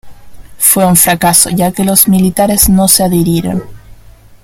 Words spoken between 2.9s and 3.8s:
adhirieron.